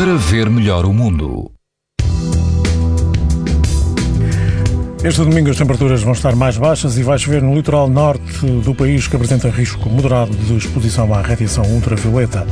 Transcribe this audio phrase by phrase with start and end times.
[0.00, 1.52] para ver melhor o mundo.
[5.04, 8.74] Este domingo as temperaturas vão estar mais baixas e vai chover no litoral norte do
[8.74, 12.46] país que apresenta risco moderado de exposição à radiação ultravioleta.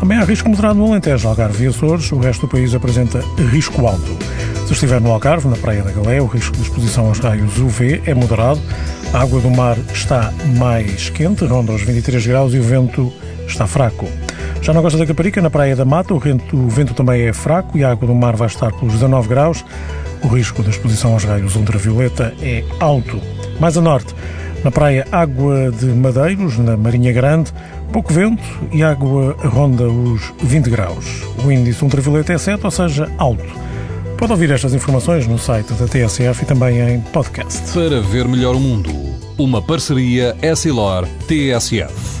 [0.00, 2.10] Também há risco moderado no Alentejo, Algarve e Açores.
[2.10, 3.20] O resto do país apresenta
[3.52, 4.18] risco alto.
[4.66, 8.02] Se estiver no Algarve, na Praia da Galé, o risco de exposição aos raios UV
[8.04, 8.60] é moderado.
[9.12, 13.12] A água do mar está mais quente, ronda aos 23 graus e o vento
[13.46, 14.08] está fraco.
[14.62, 17.32] Já na Costa da Caparica, na Praia da Mata, o vento, o vento também é
[17.32, 19.64] fraco e a água do mar vai estar pelos 19 graus.
[20.22, 23.18] O risco de exposição aos raios ultravioleta é alto.
[23.58, 24.14] Mais a norte,
[24.62, 27.52] na praia Água de Madeiros, na Marinha Grande,
[27.90, 31.22] pouco vento e a água ronda os 20 graus.
[31.42, 33.42] O índice ultravioleta é 7, ou seja, alto.
[34.18, 37.62] Pode ouvir estas informações no site da TSF e também em podcast.
[37.72, 38.90] Para ver melhor o mundo,
[39.38, 42.20] uma parceria Essilor-TSF.